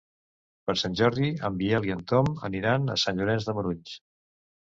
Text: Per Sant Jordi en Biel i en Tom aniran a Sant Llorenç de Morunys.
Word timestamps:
Per 0.69 0.73
Sant 0.83 0.95
Jordi 1.01 1.27
en 1.49 1.59
Biel 1.59 1.85
i 1.89 1.93
en 1.97 2.01
Tom 2.11 2.31
aniran 2.49 2.89
a 2.93 2.97
Sant 3.05 3.21
Llorenç 3.23 3.45
de 3.51 3.55
Morunys. 3.59 3.93